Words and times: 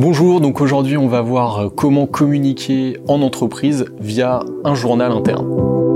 Bonjour, 0.00 0.40
donc 0.40 0.62
aujourd'hui 0.62 0.96
on 0.96 1.08
va 1.08 1.20
voir 1.20 1.72
comment 1.76 2.06
communiquer 2.06 2.96
en 3.06 3.20
entreprise 3.20 3.84
via 4.00 4.40
un 4.64 4.74
journal 4.74 5.12
interne. 5.12 5.89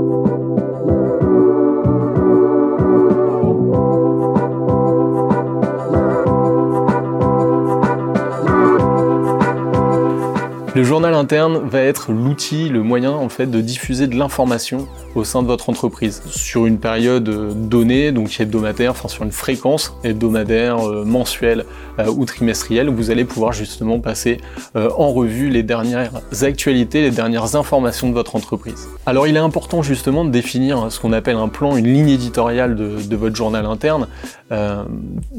Le 10.75 10.83
journal 10.83 11.13
interne 11.13 11.69
va 11.69 11.79
être 11.79 12.11
l'outil, 12.11 12.67
le 12.67 12.83
moyen 12.83 13.13
en 13.13 13.29
fait 13.29 13.45
de 13.45 13.61
diffuser 13.61 14.07
de 14.07 14.17
l'information 14.17 14.89
au 15.15 15.23
sein 15.23 15.41
de 15.41 15.47
votre 15.47 15.69
entreprise 15.69 16.21
sur 16.25 16.65
une 16.65 16.79
période 16.79 17.29
euh, 17.29 17.53
donnée, 17.53 18.11
donc 18.11 18.37
hebdomadaire, 18.41 18.91
enfin 18.91 19.07
sur 19.07 19.23
une 19.23 19.31
fréquence 19.31 19.95
hebdomadaire, 20.03 20.85
euh, 20.85 21.05
mensuelle 21.05 21.63
euh, 21.99 22.07
ou 22.07 22.25
trimestrielle, 22.25 22.89
vous 22.89 23.09
allez 23.09 23.23
pouvoir 23.23 23.53
justement 23.53 24.01
passer 24.01 24.41
en 24.75 25.13
revue 25.13 25.47
les 25.47 25.63
dernières 25.63 26.11
actualités, 26.41 27.03
les 27.03 27.11
dernières 27.11 27.55
informations 27.55 28.09
de 28.09 28.13
votre 28.13 28.35
entreprise. 28.35 28.89
Alors 29.05 29.27
il 29.27 29.37
est 29.37 29.39
important 29.39 29.81
justement 29.81 30.25
de 30.25 30.29
définir 30.29 30.91
ce 30.91 30.99
qu'on 30.99 31.13
appelle 31.13 31.37
un 31.37 31.47
plan, 31.47 31.77
une 31.77 31.87
ligne 31.87 32.09
éditoriale 32.09 32.75
de 32.75 33.15
votre 33.15 33.35
journal 33.35 33.65
interne. 33.65 34.07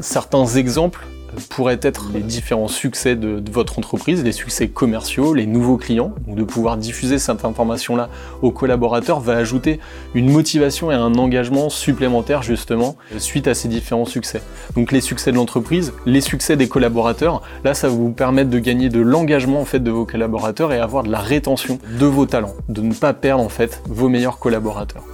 certains 0.00 0.46
exemples 0.46 1.04
pourraient 1.48 1.80
être 1.82 2.10
les 2.12 2.20
différents 2.20 2.68
succès 2.68 3.16
de, 3.16 3.42
votre 3.50 3.78
entreprise, 3.78 4.22
les 4.24 4.32
succès 4.32 4.68
commerciaux, 4.68 5.34
les 5.34 5.46
nouveaux 5.46 5.76
clients. 5.76 6.12
Donc 6.26 6.36
de 6.36 6.44
pouvoir 6.44 6.76
diffuser 6.76 7.18
cette 7.18 7.44
information-là 7.44 8.08
aux 8.42 8.50
collaborateurs 8.50 9.20
va 9.20 9.36
ajouter 9.36 9.80
une 10.14 10.30
motivation 10.30 10.90
et 10.90 10.94
un 10.94 11.14
engagement 11.14 11.68
supplémentaire 11.68 12.42
justement 12.42 12.96
suite 13.18 13.48
à 13.48 13.54
ces 13.54 13.68
différents 13.68 14.04
succès. 14.04 14.42
Donc 14.74 14.92
les 14.92 15.00
succès 15.00 15.32
de 15.32 15.36
l'entreprise, 15.36 15.92
les 16.06 16.20
succès 16.20 16.56
des 16.56 16.68
collaborateurs, 16.68 17.42
là 17.64 17.74
ça 17.74 17.88
va 17.88 17.94
vous 17.94 18.10
permettre 18.10 18.50
de 18.50 18.58
gagner 18.58 18.88
de 18.88 19.00
l'engagement 19.00 19.60
en 19.60 19.64
fait 19.64 19.80
de 19.80 19.90
vos 19.90 20.04
collaborateurs 20.04 20.72
et 20.72 20.78
avoir 20.78 21.02
de 21.02 21.10
la 21.10 21.20
rétention 21.20 21.78
de 21.98 22.06
vos 22.06 22.26
talents, 22.26 22.54
de 22.68 22.82
ne 22.82 22.94
pas 22.94 23.12
perdre 23.12 23.42
en 23.42 23.48
fait 23.48 23.82
vos 23.86 24.08
meilleurs 24.08 24.38
collaborateurs. 24.38 25.04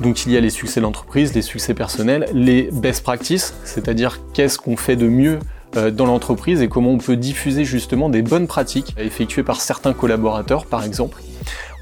Donc 0.00 0.26
il 0.26 0.32
y 0.32 0.36
a 0.36 0.40
les 0.40 0.50
succès 0.50 0.80
d'entreprise, 0.80 1.34
les 1.34 1.42
succès 1.42 1.74
personnels, 1.74 2.28
les 2.32 2.68
best 2.72 3.02
practices, 3.02 3.54
c'est-à-dire 3.64 4.20
qu'est-ce 4.32 4.58
qu'on 4.58 4.76
fait 4.76 4.96
de 4.96 5.08
mieux 5.08 5.38
euh, 5.76 5.90
dans 5.90 6.06
l'entreprise 6.06 6.62
et 6.62 6.68
comment 6.68 6.90
on 6.90 6.98
peut 6.98 7.16
diffuser 7.16 7.64
justement 7.64 8.08
des 8.08 8.22
bonnes 8.22 8.46
pratiques 8.46 8.94
effectuées 8.98 9.42
par 9.42 9.60
certains 9.60 9.92
collaborateurs 9.92 10.66
par 10.66 10.84
exemple. 10.84 11.20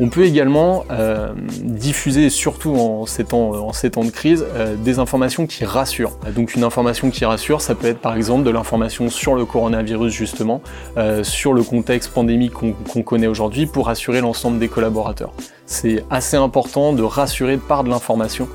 On 0.00 0.08
peut 0.08 0.24
également 0.24 0.84
euh, 0.90 1.32
diffuser, 1.62 2.30
surtout 2.30 2.74
en 2.74 3.06
ces 3.06 3.24
temps, 3.24 3.52
de 3.52 4.10
crise, 4.10 4.44
euh, 4.54 4.74
des 4.76 4.98
informations 4.98 5.46
qui 5.46 5.64
rassurent. 5.64 6.18
Donc 6.34 6.54
une 6.54 6.64
information 6.64 7.10
qui 7.10 7.24
rassure, 7.24 7.60
ça 7.60 7.74
peut 7.74 7.86
être 7.86 8.00
par 8.00 8.16
exemple 8.16 8.44
de 8.44 8.50
l'information 8.50 9.10
sur 9.10 9.34
le 9.34 9.44
coronavirus 9.44 10.12
justement, 10.12 10.62
euh, 10.96 11.22
sur 11.22 11.52
le 11.52 11.62
contexte 11.62 12.10
pandémique 12.12 12.52
qu'on 12.52 13.02
connaît 13.02 13.26
aujourd'hui 13.26 13.66
pour 13.66 13.86
rassurer 13.86 14.20
l'ensemble 14.20 14.58
des 14.58 14.68
collaborateurs. 14.68 15.32
C'est 15.72 16.04
assez 16.10 16.36
important 16.36 16.92
de 16.92 17.02
rassurer 17.02 17.56
par 17.56 17.82
de 17.82 17.88
l'information 17.88 18.46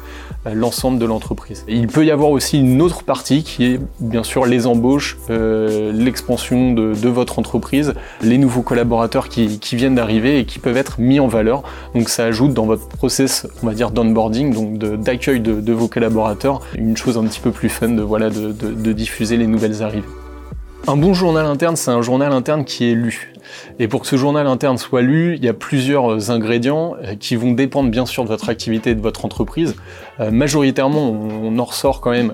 l'ensemble 0.45 0.99
de 0.99 1.05
l'entreprise. 1.05 1.65
Il 1.67 1.87
peut 1.87 2.05
y 2.05 2.11
avoir 2.11 2.29
aussi 2.29 2.59
une 2.59 2.79
autre 2.79 3.03
partie 3.03 3.41
qui 3.41 3.65
est 3.65 3.79
bien 3.99 4.21
sûr 4.21 4.45
les 4.45 4.67
embauches, 4.67 5.17
l'expansion 5.27 6.73
de, 6.73 7.09
votre 7.09 7.39
entreprise, 7.39 7.95
les 8.21 8.37
nouveaux 8.37 8.61
collaborateurs 8.61 9.29
qui, 9.29 9.59
viennent 9.73 9.95
d'arriver 9.95 10.37
et 10.37 10.45
qui 10.45 10.59
peuvent 10.59 10.77
être 10.77 10.99
mis 10.99 11.19
en 11.19 11.27
valeur. 11.27 11.63
Donc 11.95 12.07
ça 12.07 12.25
ajoute 12.25 12.53
dans 12.53 12.67
votre 12.67 12.87
process, 12.87 13.47
on 13.63 13.65
va 13.65 13.73
dire 13.73 13.89
d'onboarding, 13.89 14.53
donc 14.53 14.77
d'accueil 14.77 15.39
de, 15.39 15.73
vos 15.73 15.87
collaborateurs, 15.87 16.61
une 16.77 16.95
chose 16.95 17.17
un 17.17 17.23
petit 17.23 17.39
peu 17.39 17.49
plus 17.49 17.69
fun 17.69 17.89
de, 17.89 18.03
voilà, 18.03 18.29
de 18.29 18.93
diffuser 18.93 19.37
les 19.37 19.47
nouvelles 19.47 19.81
arrivées. 19.81 20.05
Un 20.85 20.95
bon 20.95 21.13
journal 21.13 21.45
interne, 21.45 21.75
c'est 21.75 21.91
un 21.91 22.01
journal 22.01 22.31
interne 22.31 22.63
qui 22.63 22.89
est 22.89 22.93
lu. 22.93 23.33
Et 23.79 23.87
pour 23.87 24.01
que 24.01 24.07
ce 24.07 24.15
journal 24.15 24.47
interne 24.47 24.77
soit 24.77 25.01
lu, 25.01 25.35
il 25.35 25.43
y 25.43 25.49
a 25.49 25.53
plusieurs 25.53 26.11
euh, 26.11 26.31
ingrédients 26.31 26.95
euh, 27.03 27.15
qui 27.15 27.35
vont 27.35 27.51
dépendre 27.51 27.89
bien 27.89 28.05
sûr 28.05 28.23
de 28.23 28.29
votre 28.29 28.49
activité 28.49 28.91
et 28.91 28.95
de 28.95 29.01
votre 29.01 29.25
entreprise. 29.25 29.75
Euh, 30.19 30.31
majoritairement, 30.31 31.09
on, 31.09 31.57
en 31.57 31.63
ressort 31.63 32.01
quand 32.01 32.11
même 32.11 32.33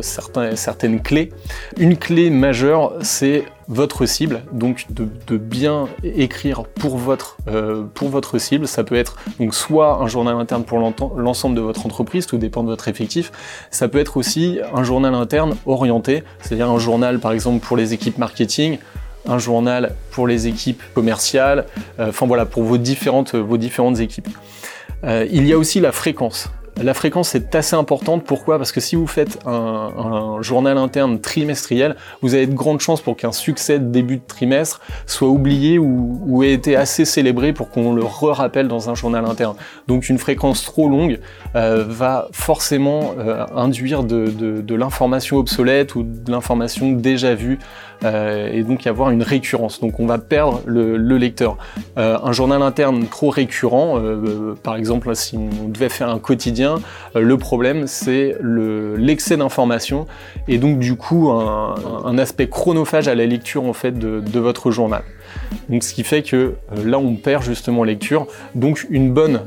certaines 0.00 1.02
clés. 1.02 1.30
Une 1.78 1.96
clé 1.96 2.30
majeure, 2.30 2.94
c'est 3.00 3.44
votre 3.68 4.06
cible, 4.06 4.42
donc 4.52 4.86
de, 4.90 5.36
bien 5.36 5.88
écrire 6.04 6.64
pour 6.64 6.96
votre, 6.96 7.36
pour 7.94 8.08
votre 8.08 8.38
cible. 8.38 8.68
Ça 8.68 8.84
peut 8.84 8.94
être 8.94 9.16
donc 9.40 9.54
soit 9.54 9.98
un 10.00 10.06
journal 10.06 10.36
interne 10.36 10.64
pour 10.64 10.78
l'ensemble 10.78 11.56
de 11.56 11.60
votre 11.60 11.84
entreprise, 11.84 12.26
tout 12.26 12.38
dépend 12.38 12.62
de 12.62 12.68
votre 12.68 12.88
effectif. 12.88 13.32
Ça 13.70 13.88
peut 13.88 13.98
être 13.98 14.16
aussi 14.16 14.60
un 14.74 14.84
journal 14.84 15.14
interne 15.14 15.56
orienté, 15.66 16.22
c'est-à-dire 16.40 16.70
un 16.70 16.78
journal 16.78 17.18
par 17.18 17.32
exemple 17.32 17.64
pour 17.66 17.76
les 17.76 17.92
équipes 17.92 18.18
marketing, 18.18 18.78
un 19.28 19.38
journal 19.38 19.94
pour 20.10 20.26
les 20.26 20.46
équipes 20.46 20.82
commerciales, 20.94 21.66
euh, 21.98 22.08
enfin 22.08 22.26
voilà, 22.26 22.46
pour 22.46 22.62
vos 22.62 22.78
différentes, 22.78 23.34
vos 23.34 23.56
différentes 23.56 24.00
équipes. 24.00 24.28
Euh, 25.04 25.26
il 25.30 25.46
y 25.46 25.52
a 25.52 25.58
aussi 25.58 25.80
la 25.80 25.92
fréquence. 25.92 26.50
La 26.82 26.92
fréquence 26.92 27.34
est 27.34 27.54
assez 27.54 27.74
importante. 27.74 28.24
Pourquoi? 28.24 28.58
Parce 28.58 28.70
que 28.70 28.80
si 28.80 28.96
vous 28.96 29.06
faites 29.06 29.38
un, 29.46 30.42
journal 30.42 30.76
interne 30.76 31.20
trimestriel, 31.20 31.96
vous 32.20 32.34
avez 32.34 32.46
de 32.46 32.54
grandes 32.54 32.80
chances 32.80 33.00
pour 33.00 33.16
qu'un 33.16 33.32
succès 33.32 33.78
de 33.78 33.86
début 33.86 34.18
de 34.18 34.26
trimestre 34.26 34.80
soit 35.06 35.28
oublié 35.28 35.78
ou, 35.78 36.42
ait 36.42 36.52
été 36.52 36.76
assez 36.76 37.06
célébré 37.06 37.52
pour 37.54 37.70
qu'on 37.70 37.94
le 37.94 38.04
re-rappelle 38.04 38.68
dans 38.68 38.90
un 38.90 38.94
journal 38.94 39.24
interne. 39.24 39.56
Donc 39.88 40.10
une 40.10 40.18
fréquence 40.18 40.64
trop 40.64 40.88
longue 40.88 41.18
euh, 41.54 41.84
va 41.88 42.28
forcément 42.32 43.14
induire 43.54 44.02
de, 44.04 44.74
l'information 44.74 45.38
obsolète 45.38 45.94
ou 45.94 46.02
de 46.02 46.30
l'information 46.30 46.92
déjà 46.92 47.34
vue 47.34 47.58
euh, 48.04 48.50
et 48.52 48.62
donc 48.62 48.84
y 48.84 48.88
avoir 48.88 49.10
une 49.10 49.22
récurrence. 49.22 49.80
Donc 49.80 50.00
on 50.00 50.06
va 50.06 50.18
perdre 50.18 50.60
le, 50.66 50.96
lecteur. 51.16 51.56
Euh, 51.98 52.18
un 52.22 52.32
journal 52.32 52.62
interne 52.62 53.06
trop 53.06 53.30
récurrent, 53.30 53.98
euh, 53.98 54.54
par 54.62 54.76
exemple 54.76 55.14
si 55.14 55.36
on 55.36 55.68
devait 55.68 55.88
faire 55.88 56.08
un 56.08 56.18
quotidien, 56.18 56.65
le 57.14 57.36
problème 57.36 57.86
c'est 57.86 58.36
l'excès 58.40 59.36
d'informations 59.36 60.06
et 60.48 60.58
donc 60.58 60.78
du 60.78 60.96
coup 60.96 61.30
un, 61.30 62.18
aspect 62.18 62.48
chronophage 62.48 63.08
à 63.08 63.14
la 63.14 63.26
lecture 63.26 63.64
en 63.64 63.72
fait 63.72 63.98
de, 63.98 64.38
votre 64.38 64.70
journal. 64.70 65.02
Donc 65.68 65.82
ce 65.82 65.94
qui 65.94 66.04
fait 66.04 66.22
que 66.22 66.54
là 66.84 66.98
on 66.98 67.16
perd 67.16 67.42
justement 67.42 67.84
lecture. 67.84 68.26
Donc 68.54 68.86
une 68.90 69.12
bonne, 69.12 69.40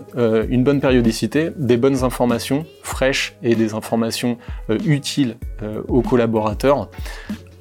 une 0.49 0.63
bonne 0.63 0.81
périodicité, 0.81 1.49
des 1.55 1.77
bonnes 1.77 2.03
informations 2.03 2.65
fraîches 2.83 3.35
et 3.43 3.55
des 3.55 3.73
informations 3.73 4.37
utiles 4.85 5.37
aux 5.87 6.01
collaborateurs. 6.01 6.89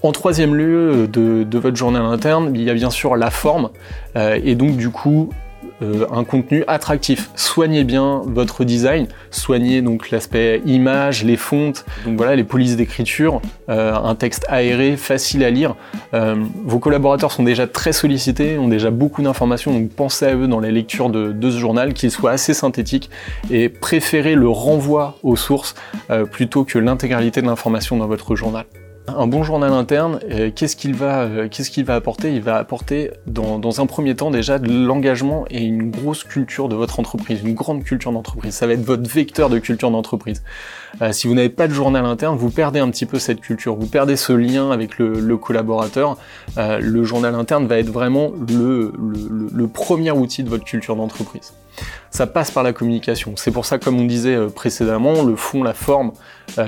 En 0.02 0.12
troisième 0.12 0.54
lieu 0.54 1.08
de, 1.08 1.58
votre 1.58 1.76
journal 1.76 2.02
interne, 2.02 2.52
il 2.54 2.62
y 2.62 2.70
a 2.70 2.74
bien 2.74 2.90
sûr 2.90 3.16
la 3.16 3.30
forme 3.30 3.70
euh, 4.16 4.38
et 4.42 4.54
donc 4.54 4.76
du 4.76 4.90
coup 4.90 5.30
euh, 5.82 6.06
un 6.12 6.24
contenu 6.24 6.64
attractif. 6.66 7.30
Soignez 7.34 7.84
bien 7.84 8.22
votre 8.24 8.64
design, 8.64 9.06
soignez 9.30 9.82
donc 9.82 10.10
l'aspect 10.10 10.60
image, 10.66 11.24
les 11.24 11.36
fontes, 11.36 11.84
donc 12.04 12.16
voilà 12.16 12.36
les 12.36 12.44
polices 12.44 12.76
d'écriture, 12.76 13.40
euh, 13.68 13.94
un 13.94 14.14
texte 14.14 14.44
aéré, 14.48 14.96
facile 14.96 15.44
à 15.44 15.50
lire. 15.50 15.74
vos 16.12 16.78
collaborateurs 16.78 17.32
sont 17.32 17.42
déjà 17.42 17.66
très 17.66 17.92
sollicités, 17.92 18.58
ont 18.58 18.68
déjà 18.68 18.90
beaucoup 18.90 19.22
d'informations, 19.22 19.72
donc 19.72 19.90
pensez 19.90 20.26
à 20.26 20.34
eux 20.34 20.48
dans 20.48 20.60
les 20.60 20.72
lectures 20.72 21.10
de, 21.10 21.32
de 21.32 21.50
ce 21.50 21.58
journal, 21.58 21.94
qu'il 21.94 22.10
soit 22.10 22.30
assez 22.30 22.54
synthétique 22.54 23.10
et 23.50 23.68
préférez 23.68 24.34
le 24.34 24.48
renvoi 24.48 25.18
aux 25.22 25.36
sources 25.36 25.74
plutôt 26.30 26.64
que 26.64 26.78
l'intégralité 26.78 27.42
de 27.42 27.46
l'information 27.46 27.96
dans 27.96 28.06
votre 28.06 28.34
journal. 28.34 28.64
Un 29.16 29.26
bon 29.26 29.42
journal 29.42 29.72
interne, 29.72 30.20
euh, 30.30 30.50
qu'est-ce 30.54 30.76
qu'il 30.76 30.94
va, 30.94 31.22
euh, 31.22 31.48
qu'est-ce 31.48 31.70
qu'il 31.70 31.84
va 31.84 31.94
apporter? 31.94 32.34
Il 32.34 32.42
va 32.42 32.56
apporter 32.56 33.10
dans, 33.26 33.80
un 33.80 33.86
premier 33.86 34.14
temps 34.14 34.30
déjà 34.30 34.58
de 34.58 34.70
l'engagement 34.70 35.44
et 35.50 35.62
une 35.62 35.90
grosse 35.90 36.24
culture 36.24 36.68
de 36.68 36.74
votre 36.74 37.00
entreprise, 37.00 37.40
une 37.42 37.54
grande 37.54 37.84
culture 37.84 38.12
d'entreprise. 38.12 38.54
Ça 38.54 38.66
va 38.66 38.74
être 38.74 38.84
votre 38.84 39.08
vecteur 39.08 39.48
de 39.48 39.58
culture 39.58 39.90
d'entreprise. 39.90 40.42
Euh, 41.00 41.12
si 41.12 41.26
vous 41.26 41.34
n'avez 41.34 41.48
pas 41.48 41.68
de 41.68 41.72
journal 41.72 42.04
interne, 42.04 42.36
vous 42.36 42.50
perdez 42.50 42.80
un 42.80 42.90
petit 42.90 43.06
peu 43.06 43.18
cette 43.18 43.40
culture, 43.40 43.76
vous 43.76 43.86
perdez 43.86 44.16
ce 44.16 44.32
lien 44.32 44.70
avec 44.70 44.98
le, 44.98 45.36
collaborateur. 45.36 46.16
Le 46.56 47.04
journal 47.04 47.34
interne 47.34 47.66
va 47.66 47.78
être 47.78 47.90
vraiment 47.90 48.32
le 48.48 49.66
premier 49.66 50.10
outil 50.10 50.42
de 50.42 50.48
votre 50.48 50.64
culture 50.64 50.96
d'entreprise. 50.96 51.52
Ça 52.10 52.26
passe 52.26 52.50
par 52.50 52.62
la 52.62 52.72
communication. 52.72 53.34
C'est 53.36 53.50
pour 53.50 53.66
ça, 53.66 53.78
comme 53.78 54.00
on 54.00 54.04
disait 54.04 54.34
euh, 54.34 54.48
précédemment, 54.48 55.22
le 55.22 55.36
fond, 55.36 55.62
la 55.62 55.74
forme 55.74 56.12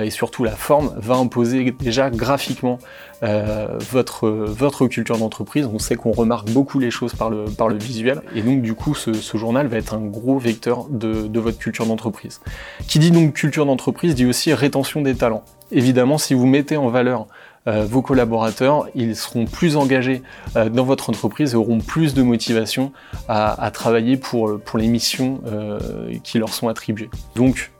et 0.02 0.10
surtout 0.10 0.44
la 0.44 0.54
forme 0.54 0.92
va 0.98 1.14
imposer 1.14 1.70
déjà 1.70 2.10
graphiquement 2.10 2.78
votre, 3.22 4.28
votre 4.28 4.86
culture 4.86 5.16
d'entreprise. 5.16 5.66
On 5.72 5.78
sait 5.78 5.96
qu'on 5.96 6.12
remarque 6.12 6.50
beaucoup 6.50 6.78
les 6.78 6.90
choses 6.90 7.14
par 7.14 7.30
le, 7.30 7.46
par 7.46 7.68
le 7.68 7.78
visuel 7.78 8.20
et 8.34 8.42
donc 8.42 8.60
du 8.60 8.74
coup 8.74 8.94
ce, 8.94 9.14
ce 9.14 9.36
journal 9.38 9.68
va 9.68 9.78
être 9.78 9.94
un 9.94 10.00
gros 10.00 10.38
vecteur 10.38 10.86
de, 10.90 11.26
de 11.26 11.40
votre 11.40 11.58
culture 11.58 11.86
d'entreprise. 11.86 12.40
Qui 12.88 12.98
dit 12.98 13.10
donc 13.10 13.32
culture 13.32 13.64
d'entreprise 13.64 14.14
dit 14.14 14.26
aussi 14.26 14.52
rétention 14.52 15.00
des 15.00 15.14
talents. 15.14 15.44
Évidemment, 15.72 16.18
si 16.18 16.34
vous 16.34 16.46
mettez 16.46 16.76
en 16.76 16.88
valeur 16.88 17.22
euh, 17.22 17.24
vos 17.66 18.02
collaborateurs, 18.02 18.88
ils 18.94 19.14
seront 19.14 19.44
plus 19.44 19.76
engagés 19.76 20.22
euh, 20.56 20.68
dans 20.68 20.84
votre 20.84 21.10
entreprise 21.10 21.52
et 21.52 21.56
auront 21.56 21.78
plus 21.78 22.14
de 22.14 22.22
motivation 22.22 22.92
à, 23.28 23.70
travailler 23.72 24.16
pour, 24.16 24.60
pour 24.60 24.78
les 24.78 24.88
missions 24.88 25.40
euh, 25.46 25.78
qui 26.24 26.38
leur 26.38 26.52
sont 26.52 26.68
attribuées. 26.68 27.10
Donc, 27.36 27.70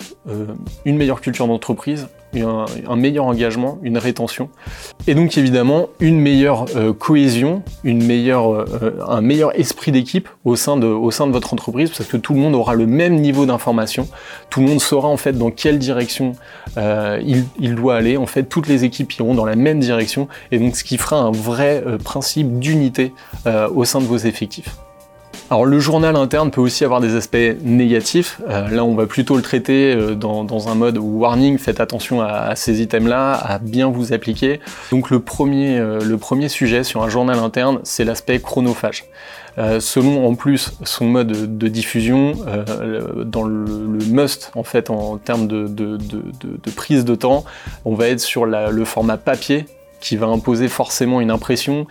une 0.85 0.97
meilleure 0.97 1.21
culture 1.21 1.47
d'entreprise, 1.47 2.09
un, 2.35 2.97
meilleur 2.97 3.25
engagement, 3.25 3.79
une 3.83 3.99
rétention, 3.99 4.51
et 5.07 5.15
donc 5.15 5.37
évidemment 5.37 5.89
une 5.99 6.21
meilleure 6.21 6.67
euh, 6.77 6.93
cohésion, 6.93 7.63
euh, 7.85 8.93
un 9.07 9.21
meilleur 9.21 9.59
esprit 9.59 9.93
d'équipe 9.93 10.29
au, 10.45 10.57
sein 10.57 10.77
de, 10.77 10.87
au 10.87 11.11
sein 11.11 11.27
de 11.27 11.33
votre 11.33 11.53
entreprise, 11.53 11.91
parce 11.91 12.09
que 12.09 12.17
tout 12.17 12.35
le 12.35 12.41
monde 12.41 12.55
aura 12.55 12.75
le 12.75 12.87
même 12.87 13.17
niveau 13.17 13.47
d'information, 13.47 14.09
tout 14.49 14.61
le 14.61 14.67
monde 14.67 14.81
saura 14.81 15.09
en 15.09 15.17
fait 15.17 15.33
dans 15.33 15.51
quelle 15.51 15.79
direction 15.79 16.33
euh, 16.77 17.21
il, 17.25 17.45
il, 17.59 17.75
doit 17.75 17.97
aller, 17.97 18.17
en 18.17 18.27
fait 18.27 18.45
toutes 18.45 18.69
les 18.69 18.85
équipes 18.85 19.13
iront 19.15 19.35
dans 19.35 19.47
la 19.47 19.57
même 19.57 19.81
direction, 19.81 20.29
et 20.53 20.59
donc 20.59 20.77
ce 20.77 20.85
qui 20.85 20.99
fera 20.99 21.17
un 21.17 21.31
vrai 21.31 21.83
principe 22.05 22.59
d'unité 22.59 23.13
au 23.75 23.85
sein 23.85 24.01
de 24.01 24.05
vos 24.05 24.19
effectifs. 24.19 24.77
Alors 25.51 25.67
le 25.67 25.81
journal 25.81 26.15
interne 26.15 26.53
peut 26.53 26.61
aussi 26.61 26.85
avoir 26.85 27.01
des 27.01 27.17
aspects 27.17 27.37
négatifs. 27.63 28.41
Euh, 28.49 28.69
là, 28.69 28.85
on 28.85 28.95
va 28.95 29.07
plutôt 29.07 29.35
le 29.35 29.43
traiter 29.43 29.93
euh, 29.93 30.15
dans, 30.15 30.69
un 30.69 30.77
mode 30.77 30.97
warning, 30.97 31.59
faites 31.59 31.81
attention 31.81 32.21
à, 32.23 32.55
ces 32.55 32.81
items-là, 32.81 33.33
à 33.33 33.59
bien 33.59 33.91
vous 33.91 34.13
appliquer. 34.13 34.61
Donc 34.93 35.11
le 35.11 35.19
premier, 35.19 35.77
euh, 35.77 36.49
sujet 36.49 36.85
sur 36.85 37.03
un 37.03 37.09
journal 37.09 37.41
interne, 37.41 37.81
c'est 37.83 38.05
l'aspect 38.05 38.39
chronophage. 38.39 39.05
selon 39.81 40.27
en 40.27 40.37
plus 40.37 40.73
son 40.85 41.07
mode 41.07 41.59
de 41.59 41.69
diffusion, 41.69 42.35
dans 43.25 43.43
le, 43.43 43.99
must 44.09 44.53
en 44.55 44.63
fait 44.63 44.89
en 44.89 45.19
termes 45.19 45.49
de, 45.49 46.71
prise 46.77 47.05
de 47.05 47.15
temps, 47.17 47.45
on 47.85 47.95
va 47.95 48.09
être 48.09 48.21
sur 48.21 48.47
le 48.47 48.85
format 48.85 49.17
papier 49.17 49.67
qui 50.01 50.17
va 50.17 50.27
imposer 50.27 50.69
forcément 50.69 51.21
une 51.21 51.31
impression, 51.31 51.87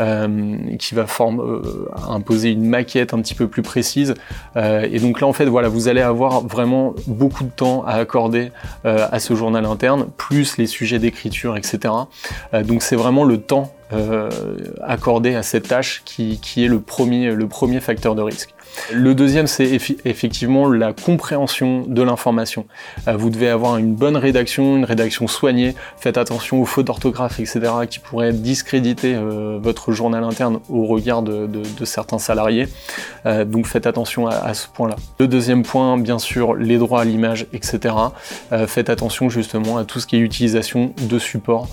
euh, 0.00 0.76
qui 0.78 0.94
va 0.96 1.06
euh, 1.20 1.62
imposer 2.08 2.50
une 2.50 2.66
maquette 2.66 3.14
un 3.14 3.20
petit 3.20 3.34
peu 3.34 3.46
plus 3.46 3.62
précise. 3.62 4.14
Euh, 4.56 4.88
et 4.90 4.98
donc 4.98 5.20
là, 5.20 5.26
en 5.26 5.32
fait, 5.32 5.46
voilà, 5.46 5.68
vous 5.68 5.86
allez 5.86 6.00
avoir 6.00 6.44
vraiment 6.46 6.94
beaucoup 7.06 7.44
de 7.44 7.50
temps 7.50 7.84
à 7.84 7.94
accorder 7.94 8.50
à 8.84 9.18
ce 9.18 9.34
journal 9.34 9.64
interne, 9.64 10.06
plus 10.16 10.58
les 10.58 10.66
sujets 10.66 10.98
d'écriture, 10.98 11.56
etc. 11.56 11.94
donc 12.64 12.82
c'est 12.82 12.96
vraiment 12.96 13.24
le 13.24 13.38
temps 13.38 13.72
accordé 14.82 15.34
à 15.34 15.42
cette 15.42 15.68
tâche 15.68 16.02
qui, 16.04 16.38
qui 16.40 16.64
est 16.64 16.68
le 16.68 16.80
premier, 16.80 17.30
le 17.30 17.46
premier 17.46 17.80
facteur 17.80 18.14
de 18.14 18.22
risque. 18.22 18.53
Le 18.92 19.14
deuxième, 19.14 19.46
c'est 19.46 19.70
effectivement 20.04 20.70
la 20.70 20.92
compréhension 20.92 21.84
de 21.86 22.02
l'information. 22.02 22.66
Euh, 23.08 23.16
vous 23.16 23.30
devez 23.30 23.48
avoir 23.48 23.78
une 23.78 23.94
bonne 23.94 24.16
rédaction, 24.16 24.76
une 24.76 24.84
rédaction 24.84 25.26
soignée. 25.26 25.74
Faites 25.98 26.18
attention 26.18 26.60
aux 26.60 26.64
fautes 26.64 26.86
d'orthographe, 26.86 27.40
etc., 27.40 27.60
qui 27.88 27.98
pourraient 27.98 28.32
discréditer 28.32 29.14
euh, 29.14 29.58
votre 29.60 29.92
journal 29.92 30.24
interne 30.24 30.60
au 30.68 30.86
regard 30.86 31.22
de, 31.22 31.48
certains 31.84 32.18
salariés. 32.18 32.68
Euh, 33.26 33.44
donc 33.44 33.66
faites 33.66 33.86
attention 33.86 34.26
à, 34.26 34.34
à 34.34 34.54
ce 34.54 34.68
point-là. 34.68 34.96
Le 35.18 35.28
deuxième 35.28 35.62
point, 35.62 35.96
bien 35.98 36.18
sûr, 36.18 36.54
les 36.54 36.78
droits 36.78 37.02
à 37.02 37.04
l'image, 37.04 37.46
etc. 37.52 37.94
faites 38.66 38.90
attention 38.90 39.28
justement 39.28 39.78
à 39.78 39.84
tout 39.84 40.00
ce 40.00 40.06
qui 40.06 40.16
est 40.16 40.20
utilisation 40.20 40.94
de 41.02 41.18
support 41.18 41.68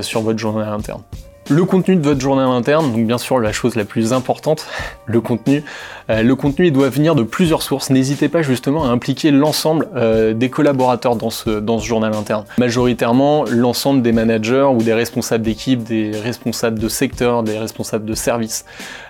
sur 0.00 0.22
votre 0.22 0.38
journal 0.38 0.68
interne. 0.68 1.02
Le 1.48 1.64
contenu 1.64 1.94
de 1.94 2.02
votre 2.02 2.20
journal 2.20 2.48
interne, 2.48 2.90
donc 2.90 3.06
bien 3.06 3.18
sûr 3.18 3.38
la 3.38 3.52
chose 3.52 3.76
la 3.76 3.84
plus 3.84 4.12
importante, 4.12 4.66
le 5.06 5.20
contenu. 5.20 5.62
Euh, 6.10 6.22
le 6.22 6.34
contenu 6.34 6.72
doit 6.72 6.88
venir 6.88 7.14
de 7.14 7.22
plusieurs 7.22 7.62
sources. 7.62 7.90
N'hésitez 7.90 8.28
pas 8.28 8.42
justement 8.42 8.84
à 8.84 8.88
impliquer 8.88 9.30
l'ensemble 9.30 9.88
euh, 9.94 10.34
des 10.34 10.50
collaborateurs 10.50 11.14
dans 11.14 11.30
ce, 11.30 11.60
dans 11.60 11.78
ce 11.78 11.86
journal 11.86 12.14
interne. 12.14 12.44
Majoritairement 12.58 13.44
l'ensemble 13.48 14.02
des 14.02 14.10
managers 14.10 14.68
ou 14.74 14.82
des 14.82 14.92
responsables 14.92 15.44
d'équipe, 15.44 15.84
des 15.84 16.10
responsables 16.10 16.80
de 16.80 16.88
secteur, 16.88 17.44
des 17.44 17.58
responsables 17.58 18.06
de 18.06 18.14
service, 18.14 18.64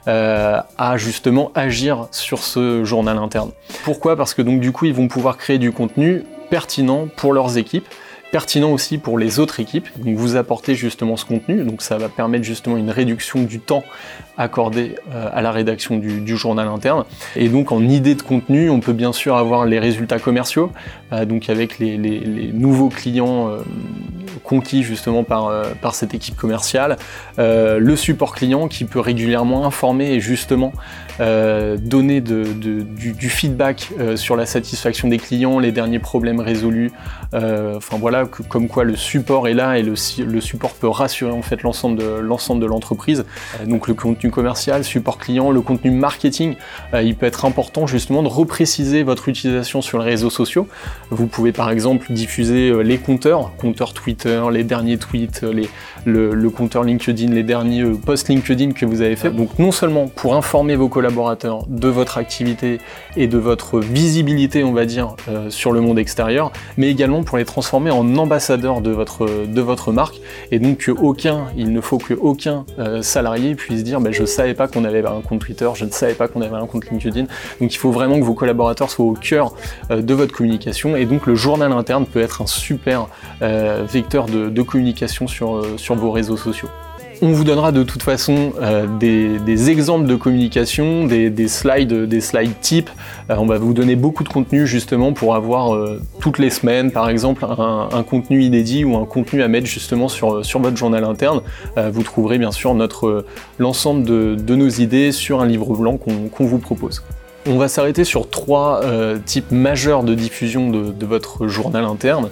euh, 0.07 0.61
à 0.77 0.99
justement 0.99 1.53
agir 1.55 2.07
sur 2.11 2.41
ce 2.41 2.85
journal 2.85 3.17
interne. 3.17 3.51
Pourquoi? 3.83 4.15
Parce 4.15 4.35
que 4.35 4.43
donc 4.43 4.61
du 4.61 4.73
coup 4.73 4.85
ils 4.85 4.95
vont 4.95 5.09
pouvoir 5.09 5.39
créer 5.39 5.57
du 5.57 5.73
contenu 5.73 6.25
pertinent 6.51 7.09
pour 7.17 7.33
leurs 7.33 7.57
équipes 7.57 7.87
pertinent 8.37 8.71
aussi 8.71 8.99
pour 8.99 9.17
les 9.17 9.41
autres 9.41 9.61
équipes. 9.61 9.89
Donc 9.97 10.15
vous 10.19 10.37
apportez 10.37 10.75
justement 10.75 11.17
ce 11.17 11.25
contenu, 11.25 11.65
donc 11.65 11.81
ça 11.81 11.97
va 11.97 12.11
permettre 12.11 12.45
justement 12.45 12.77
une 12.77 12.91
réduction 12.91 13.45
du 13.45 13.61
temps 13.61 13.83
accordé 14.37 14.97
euh, 15.11 15.31
à 15.33 15.41
la 15.41 15.53
rédaction 15.53 15.97
du, 15.97 16.37
journal 16.37 16.69
interne. 16.69 17.05
Et 17.35 17.49
donc 17.49 17.73
en 17.73 17.81
idée 17.81 18.15
de 18.15 18.21
contenu, 18.21 18.69
on 18.69 18.81
peut 18.81 18.93
bien 18.93 19.15
sûr 19.15 19.37
avoir 19.37 19.65
les 19.65 19.79
résultats 19.79 20.19
commerciaux, 20.19 20.71
euh, 21.15 21.25
donc 21.25 21.49
avec 21.49 21.79
les, 21.79 21.97
nouveaux 22.53 22.91
clients 22.91 23.49
euh, 23.49 23.63
conquis 24.43 24.83
justement 24.83 25.25
par, 25.25 25.51
par 25.81 25.95
cette 25.95 26.15
équipe 26.15 26.37
commerciale, 26.37 26.97
le 27.39 27.97
support 27.97 28.35
client 28.35 28.69
qui 28.69 28.85
peut 28.85 29.01
régulièrement 29.01 29.67
informer 29.67 30.13
et 30.13 30.21
justement 30.21 30.73
donner 31.19 32.21
du, 32.21 33.29
feedback 33.31 33.91
sur 34.17 34.37
la 34.37 34.47
satisfaction 34.47 35.09
des 35.09 35.19
clients, 35.19 35.59
les 35.59 35.73
derniers 35.73 35.99
problèmes 35.99 36.41
résolus, 36.41 36.93
enfin 37.33 37.99
voilà, 37.99 38.25
comme 38.27 38.69
quoi 38.69 38.85
le 38.85 38.97
support 38.97 39.49
est 39.49 39.55
là 39.55 39.79
et 39.79 39.83
le, 39.83 39.95
le 40.25 40.41
support 40.41 40.73
peut 40.73 40.89
rassurer 40.89 41.33
en 41.33 41.43
fait 41.43 41.63
l'ensemble 41.63 41.99
de 41.99 42.67
l'entreprise. 42.67 43.25
donc 43.67 43.89
le 43.89 43.95
contenu 43.95 44.31
commercial, 44.31 44.85
support 44.85 45.19
client, 45.19 45.51
le 45.51 45.61
contenu 45.61 45.91
marketing, 45.91 46.57
euh, 46.95 47.03
il 47.03 47.17
peut 47.17 47.27
être 47.27 47.45
important 47.45 47.87
justement 47.87 48.23
de 48.23 48.29
repréciser 48.29 49.03
votre 49.03 49.29
utilisation 49.29 49.83
sur 49.83 49.99
les 49.99 50.05
réseaux 50.05 50.31
sociaux. 50.31 50.69
Vous 51.11 51.27
pouvez 51.27 51.53
par 51.53 51.71
exemple 51.71 52.13
diffuser 52.13 52.71
euh, 52.71 52.81
les 52.81 52.99
compteurs, 52.99 53.53
compteurs 53.57 53.93
Twitter, 53.93 54.26
les 54.51 54.65
derniers 54.65 54.99
tweets, 54.99 55.43
euh, 55.43 55.53
les, 55.53 55.69
le, 56.05 56.51
compteur 56.51 56.85
LinkedIn, 56.85 57.33
les 57.33 57.43
derniers 57.43 57.85
posts 57.85 58.29
LinkedIn 58.29 58.73
que 58.73 58.87
vous 58.87 59.03
avez 59.03 59.17
fait. 59.17 59.31
Donc 59.31 59.59
non 59.59 59.73
seulement 59.73 60.09
pour 60.09 60.35
informer 60.35 60.77
vos 60.77 60.89
collaborateurs 60.89 61.65
de 61.69 61.89
votre 61.89 62.19
activité 62.19 62.79
et 63.17 63.27
de 63.27 63.39
votre 63.39 63.81
visibilité, 63.81 64.65
on 64.65 64.73
va 64.73 64.85
dire, 64.85 65.17
sur 65.49 65.73
le 65.73 65.81
monde 65.81 65.99
extérieur, 65.99 66.53
mais 66.77 66.89
également 66.91 67.23
pour 67.23 67.39
les 67.39 67.45
transformer 67.45 67.91
en 67.91 68.17
ambassadeurs 68.17 68.81
de 68.81 68.91
votre, 68.91 69.47
de 69.47 69.61
votre 69.61 69.93
marque. 69.93 70.21
Et 70.53 70.59
donc 70.59 70.79
que 70.79 70.93
aucun, 70.93 71.47
il 71.57 71.73
ne 71.73 71.81
faut 71.81 71.99
que 71.99 72.15
aucun 72.15 72.65
salarié 73.03 73.55
puisse 73.55 73.83
dire 73.83 74.01
bah, 74.01 74.13
je 74.13 74.23
ne 74.23 74.27
savais 74.27 74.55
pas 74.55 74.69
qu'on 74.69 74.85
avait 74.85 75.05
un 75.05 75.21
compte 75.21 75.41
Twitter, 75.41 75.69
je 75.75 75.85
ne 75.85 75.91
savais 75.91 76.15
pas 76.15 76.29
qu'on 76.29 76.43
avait 76.43 76.57
un 76.57 76.67
compte 76.67 76.89
LinkedIn. 76.91 77.27
Donc 77.61 77.75
il 77.75 77.79
faut 77.79 77.91
vraiment 77.91 78.19
que 78.19 78.25
vos 78.25 78.35
collaborateurs 78.35 78.91
soient 78.91 79.07
au 79.07 79.15
cœur 79.15 79.53
euh, 79.91 80.03
de 80.03 80.15
votre 80.15 80.33
communication 80.33 80.97
et 80.97 81.05
donc 81.05 81.27
le 81.27 81.35
journal 81.35 81.73
interne 81.73 82.07
peut 82.07 82.21
être 82.21 82.43
un 82.43 82.47
super 82.47 83.09
euh, 83.43 83.85
de, 84.25 84.63
communication 84.63 85.27
sur, 85.27 85.57
euh, 85.57 85.75
sur 85.77 85.95
vos 85.95 86.11
réseaux 86.11 86.37
sociaux. 86.37 86.69
On 87.23 87.33
vous 87.33 87.45
donnera 87.45 87.73
de 87.73 87.83
toute 87.83 88.03
façon 88.03 88.53
euh, 88.61 88.87
des, 88.99 89.71
exemples 89.71 90.07
de 90.07 90.17
communication, 90.17 91.07
des, 91.07 91.49
slides, 91.49 91.93
des 91.93 92.21
slides 92.21 92.61
types. 92.61 92.91
Euh, 93.31 93.37
on 93.39 93.47
va 93.47 93.57
vous 93.57 93.73
donner 93.73 93.97
beaucoup 93.97 94.23
de 94.23 94.29
contenu 94.29 94.67
justement 94.67 95.13
pour 95.15 95.35
avoir 95.35 95.79
toutes 96.21 96.39
les 96.39 96.51
semaines, 96.51 96.91
par 96.91 97.09
exemple, 97.09 97.45
un, 97.45 98.03
contenu 98.03 98.43
inédit 98.43 98.85
ou 98.85 98.97
un 98.97 99.07
contenu 99.07 99.43
à 99.43 99.49
mettre 99.49 99.67
justement 99.67 100.09
sur, 100.09 100.43
votre 100.43 100.77
journal 100.77 101.05
interne. 101.05 101.41
vous 101.77 102.03
trouverez 102.03 102.39
bien 102.39 102.53
sûr 102.53 102.77
l'ensemble 103.59 104.05
de, 104.05 104.55
nos 104.55 104.69
idées 104.69 105.13
sur 105.13 105.41
un 105.41 105.47
livre 105.47 105.75
blanc 105.75 105.97
qu'on 105.97 106.47
vous 106.47 106.59
propose. 106.59 107.03
On 107.49 107.59
va 107.59 107.69
s'arrêter 107.69 108.05
sur 108.05 108.29
trois 108.29 108.81
types 109.25 109.53
majeurs 109.53 110.03
de 110.03 110.15
diffusion 110.15 110.71
de, 110.71 111.07
votre 111.07 111.47
journal 111.47 111.85
interne. 111.85 112.29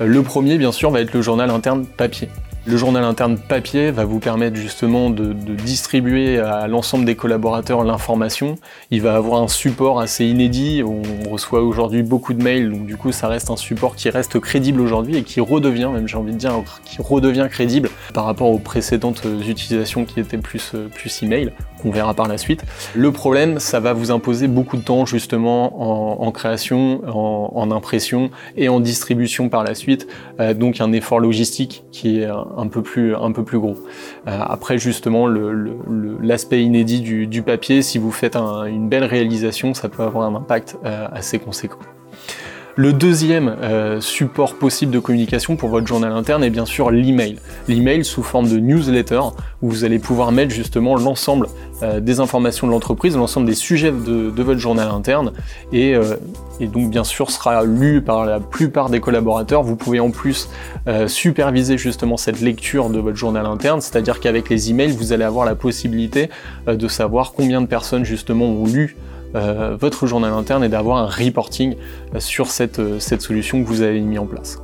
le 0.00 0.22
premier, 0.22 0.58
bien 0.58 0.72
sûr, 0.72 0.90
va 0.90 1.00
être 1.00 1.14
le 1.14 1.22
journal 1.22 1.50
interne 1.50 1.86
papier. 1.86 2.28
Le 2.68 2.76
journal 2.76 3.02
interne 3.02 3.38
papier 3.38 3.90
va 3.90 4.04
vous 4.04 4.18
permettre 4.18 4.56
justement 4.56 5.08
de, 5.08 5.32
distribuer 5.32 6.38
à 6.38 6.68
l'ensemble 6.68 7.06
des 7.06 7.14
collaborateurs 7.14 7.82
l'information. 7.82 8.56
Il 8.90 9.00
va 9.00 9.14
avoir 9.14 9.40
un 9.40 9.48
support 9.48 10.00
assez 10.00 10.26
inédit. 10.26 10.82
On 10.84 11.30
reçoit 11.30 11.62
aujourd'hui 11.62 12.02
beaucoup 12.02 12.34
de 12.34 12.42
mails, 12.42 12.70
donc 12.70 12.84
du 12.84 12.98
coup 12.98 13.10
ça 13.10 13.26
reste 13.26 13.48
un 13.48 13.56
support 13.56 13.96
qui 13.96 14.10
reste 14.10 14.38
crédible 14.38 14.82
aujourd'hui 14.82 15.16
et 15.16 15.22
qui 15.22 15.40
redevient, 15.40 15.88
même 15.90 16.06
j'ai 16.06 16.18
envie 16.18 16.32
de 16.32 16.36
dire, 16.36 16.62
qui 16.84 17.00
redevient 17.00 17.48
crédible 17.50 17.88
par 18.12 18.26
rapport 18.26 18.50
aux 18.50 18.58
précédentes 18.58 19.22
utilisations 19.48 20.04
qui 20.04 20.20
étaient 20.20 20.36
plus, 20.36 20.72
plus 20.94 21.22
email 21.22 21.52
qu'on 21.80 21.90
verra 21.90 22.14
par 22.14 22.28
la 22.28 22.38
suite. 22.38 22.64
Le 22.94 23.12
problème, 23.12 23.58
ça 23.58 23.80
va 23.80 23.92
vous 23.92 24.10
imposer 24.10 24.48
beaucoup 24.48 24.76
de 24.76 24.82
temps 24.82 25.06
justement 25.06 26.22
en, 26.22 26.30
création, 26.32 27.02
en, 27.06 27.70
impression 27.70 28.30
et 28.56 28.68
en 28.68 28.80
distribution 28.80 29.48
par 29.48 29.64
la 29.64 29.74
suite, 29.74 30.06
euh, 30.40 30.54
donc 30.54 30.80
un 30.80 30.92
effort 30.92 31.20
logistique 31.20 31.84
qui 31.92 32.20
est 32.20 32.26
un 32.26 32.66
peu 32.68 32.82
plus, 32.82 33.14
un 33.14 33.32
peu 33.32 33.44
plus 33.44 33.58
gros. 33.58 33.76
Euh, 34.26 34.38
après 34.40 34.78
justement, 34.78 35.26
l'aspect 36.20 36.62
inédit 36.62 37.00
du, 37.00 37.42
papier, 37.42 37.82
si 37.82 37.98
vous 37.98 38.10
faites 38.10 38.36
une 38.36 38.88
belle 38.88 39.04
réalisation, 39.04 39.74
ça 39.74 39.88
peut 39.88 40.02
avoir 40.02 40.28
un 40.28 40.34
impact 40.34 40.76
euh, 40.84 41.06
assez 41.12 41.38
conséquent. 41.38 41.78
Le 42.78 42.92
deuxième 42.92 43.56
euh, 43.60 44.00
support 44.00 44.54
possible 44.54 44.92
de 44.92 45.00
communication 45.00 45.56
pour 45.56 45.68
votre 45.68 45.88
journal 45.88 46.12
interne 46.12 46.44
est 46.44 46.50
bien 46.50 46.64
sûr 46.64 46.92
l'email. 46.92 47.40
L'email 47.66 48.04
sous 48.04 48.22
forme 48.22 48.48
de 48.48 48.56
newsletter 48.58 49.20
où 49.62 49.68
vous 49.68 49.82
allez 49.82 49.98
pouvoir 49.98 50.30
mettre 50.30 50.54
justement 50.54 50.94
l'ensemble 50.94 51.48
euh, 51.82 51.98
des 51.98 52.20
informations 52.20 52.68
de 52.68 52.72
l'entreprise, 52.72 53.16
l'ensemble 53.16 53.48
des 53.48 53.56
sujets 53.56 53.90
de, 53.90 54.42
votre 54.42 54.60
journal 54.60 54.90
interne 54.90 55.32
euh, 55.74 56.14
et, 56.60 56.68
donc 56.68 56.88
bien 56.88 57.02
sûr 57.02 57.32
sera 57.32 57.64
lu 57.64 58.00
par 58.00 58.24
la 58.24 58.38
plupart 58.38 58.90
des 58.90 59.00
collaborateurs. 59.00 59.64
Vous 59.64 59.74
pouvez 59.74 59.98
en 59.98 60.12
plus 60.12 60.48
superviser 61.08 61.78
justement 61.78 62.16
cette 62.16 62.40
lecture 62.40 62.90
de 62.90 63.00
votre 63.00 63.16
journal 63.16 63.46
interne, 63.46 63.80
c'est-à-dire 63.80 64.20
qu'avec 64.20 64.48
les 64.50 64.70
emails 64.70 64.92
vous 64.92 65.12
allez 65.12 65.24
avoir 65.24 65.44
la 65.44 65.56
possibilité 65.56 66.30
de 66.68 66.86
savoir 66.86 67.32
combien 67.32 67.60
de 67.60 67.66
personnes 67.66 68.04
justement 68.04 68.44
ont 68.44 68.66
lu 68.66 68.96
euh, 69.38 69.76
votre 69.78 70.06
journal 70.06 70.32
interne 70.32 70.64
et 70.64 70.68
d'avoir 70.68 70.98
un 70.98 71.06
reporting 71.06 71.76
sur 72.18 72.50
cette, 72.50 72.78
euh, 72.78 72.98
cette 72.98 73.22
solution 73.22 73.62
que 73.62 73.68
vous 73.68 73.82
avez 73.82 74.00
mis 74.00 74.18
en 74.18 74.26
place. 74.26 74.60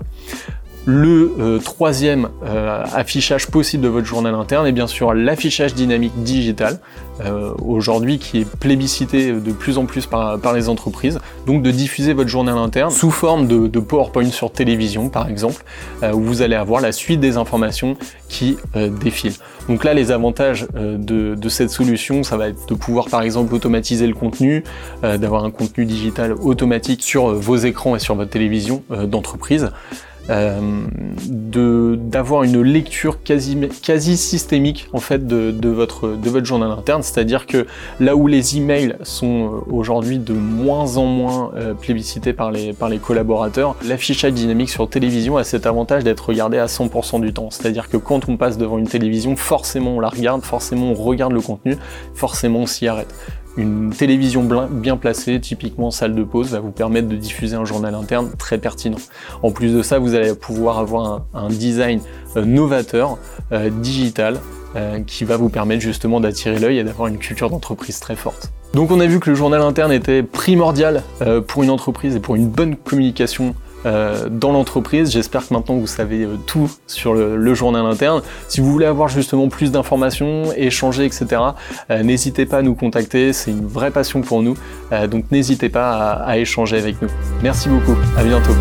Le 0.86 1.32
euh, 1.40 1.58
troisième 1.58 2.28
euh, 2.44 2.84
affichage 2.94 3.46
possible 3.46 3.82
de 3.82 3.88
votre 3.88 4.06
journal 4.06 4.34
interne 4.34 4.66
est 4.66 4.72
bien 4.72 4.86
sûr 4.86 5.14
l'affichage 5.14 5.72
dynamique 5.72 6.12
digital, 6.16 6.78
euh, 7.24 7.54
aujourd'hui 7.64 8.18
qui 8.18 8.40
est 8.40 8.44
plébiscité 8.44 9.32
de 9.32 9.52
plus 9.52 9.78
en 9.78 9.86
plus 9.86 10.04
par, 10.04 10.38
les 10.54 10.68
entreprises. 10.68 11.20
Donc 11.46 11.62
de 11.62 11.70
diffuser 11.70 12.12
votre 12.12 12.28
journal 12.28 12.58
interne 12.58 12.90
sous 12.90 13.10
forme 13.10 13.46
de, 13.48 13.80
PowerPoint 13.80 14.30
sur 14.30 14.52
télévision 14.52 15.08
par 15.08 15.28
exemple, 15.28 15.64
où 16.02 16.20
vous 16.20 16.42
allez 16.42 16.54
avoir 16.54 16.80
la 16.80 16.92
suite 16.92 17.20
des 17.20 17.36
informations 17.36 17.96
qui 18.28 18.56
défilent. 18.74 19.34
Donc 19.68 19.84
là 19.84 19.94
les 19.94 20.10
avantages 20.10 20.66
de, 20.74 21.34
de, 21.34 21.48
cette 21.48 21.70
solution, 21.70 22.22
ça 22.22 22.36
va 22.36 22.48
être 22.48 22.68
de 22.68 22.74
pouvoir 22.74 23.08
par 23.08 23.22
exemple 23.22 23.54
automatiser 23.54 24.06
le 24.06 24.14
contenu, 24.14 24.64
d'avoir 25.02 25.44
un 25.44 25.50
contenu 25.50 25.84
digital 25.84 26.32
automatique 26.32 27.02
sur 27.02 27.34
vos 27.34 27.56
écrans 27.56 27.96
et 27.96 27.98
sur 27.98 28.14
votre 28.14 28.30
télévision 28.30 28.82
d'entreprise. 29.06 29.70
Euh, 30.30 30.86
d'avoir 31.26 32.44
une 32.44 32.62
lecture 32.62 33.22
quasi, 33.22 33.58
quasi 33.82 34.16
systémique 34.16 34.88
en 34.94 34.98
fait 34.98 35.26
de, 35.26 35.68
votre, 35.68 36.16
de 36.16 36.30
votre 36.30 36.46
journal 36.46 36.70
interne, 36.70 37.02
c'est-à-dire 37.02 37.46
que 37.46 37.66
là 38.00 38.16
où 38.16 38.26
les 38.26 38.56
emails 38.56 38.96
sont 39.02 39.46
euh, 39.46 39.70
aujourd'hui 39.70 40.18
de 40.18 40.32
moins 40.32 40.96
en 40.96 41.04
moins 41.04 41.52
euh, 41.56 41.74
plébiscités 41.74 42.32
par 42.32 42.50
les, 42.50 42.72
par 42.72 42.88
les 42.88 42.98
collaborateurs, 42.98 43.76
l'affichage 43.86 44.32
dynamique 44.32 44.70
sur 44.70 44.88
télévision 44.88 45.36
a 45.36 45.44
cet 45.44 45.66
avantage 45.66 46.04
d'être 46.04 46.26
regardé 46.26 46.58
à 46.58 46.66
100% 46.66 47.20
du 47.20 47.34
temps, 47.34 47.50
c'est-à-dire 47.50 47.90
que 47.90 47.98
quand 47.98 48.28
on 48.28 48.36
passe 48.38 48.56
devant 48.56 48.78
une 48.78 48.88
télévision, 48.88 49.36
forcément 49.36 49.96
on 49.96 50.00
la 50.00 50.08
regarde, 50.08 50.42
forcément 50.42 50.86
on 50.86 50.94
regarde 50.94 51.32
le 51.32 51.42
contenu, 51.42 51.76
forcément 52.14 52.60
on 52.60 52.66
s'y 52.66 52.88
arrête. 52.88 53.14
Une 53.56 53.90
télévision 53.90 54.42
bien 54.70 54.96
placée, 54.96 55.40
typiquement 55.40 55.92
salle 55.92 56.14
de 56.14 56.24
pause, 56.24 56.50
va 56.50 56.58
vous 56.58 56.72
permettre 56.72 57.08
de 57.08 57.14
diffuser 57.14 57.54
un 57.54 57.64
journal 57.64 57.94
interne 57.94 58.30
très 58.36 58.58
pertinent. 58.58 58.98
En 59.44 59.52
plus 59.52 59.72
de 59.72 59.82
ça, 59.82 60.00
vous 60.00 60.16
allez 60.16 60.34
pouvoir 60.34 60.78
avoir 60.78 61.22
un, 61.34 61.48
design 61.48 62.00
euh, 62.36 62.44
novateur, 62.44 63.16
euh, 63.52 63.70
digital, 63.70 64.40
euh, 64.74 65.00
qui 65.06 65.24
va 65.24 65.36
vous 65.36 65.50
permettre 65.50 65.82
justement 65.82 66.18
d'attirer 66.18 66.58
l'œil 66.58 66.78
et 66.78 66.84
d'avoir 66.84 67.06
une 67.06 67.18
culture 67.18 67.48
d'entreprise 67.48 68.00
très 68.00 68.16
forte. 68.16 68.52
Donc 68.74 68.90
on 68.90 68.98
a 68.98 69.06
vu 69.06 69.20
que 69.20 69.30
le 69.30 69.36
journal 69.36 69.62
interne 69.62 69.92
était 69.92 70.24
primordial 70.24 71.04
pour 71.46 71.62
une 71.62 71.70
entreprise 71.70 72.16
et 72.16 72.20
pour 72.20 72.34
une 72.34 72.48
bonne 72.48 72.74
communication 72.74 73.54
euh, 73.86 74.28
dans 74.30 74.52
l'entreprise. 74.52 75.10
J'espère 75.10 75.46
que 75.46 75.54
maintenant 75.54 75.76
vous 75.76 75.86
savez 75.86 76.24
euh, 76.24 76.36
tout 76.46 76.70
sur 76.86 77.14
le, 77.14 77.54
journal 77.54 77.86
interne. 77.86 78.22
Si 78.48 78.60
vous 78.60 78.70
voulez 78.70 78.86
avoir 78.86 79.08
justement 79.08 79.48
plus 79.48 79.70
d'informations, 79.70 80.52
échanger, 80.56 81.04
etc., 81.04 81.26
euh, 81.90 82.02
n'hésitez 82.02 82.46
pas 82.46 82.58
à 82.58 82.62
nous 82.62 82.74
contacter. 82.74 83.32
C'est 83.32 83.50
une 83.50 83.66
vraie 83.66 83.90
passion 83.90 84.22
pour 84.22 84.42
nous. 84.42 84.56
donc 85.10 85.30
n'hésitez 85.30 85.68
pas 85.68 86.12
à 86.12 86.38
échanger 86.38 86.78
avec 86.78 87.00
nous. 87.00 87.08
Merci 87.42 87.68
beaucoup. 87.68 87.96
À 88.16 88.22
bientôt. 88.22 88.52